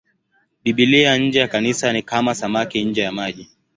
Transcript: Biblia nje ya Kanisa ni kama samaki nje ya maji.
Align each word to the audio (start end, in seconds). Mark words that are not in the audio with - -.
Biblia 0.63 1.17
nje 1.17 1.39
ya 1.39 1.47
Kanisa 1.47 1.93
ni 1.93 2.03
kama 2.03 2.35
samaki 2.35 2.83
nje 2.85 3.01
ya 3.01 3.11
maji. 3.11 3.49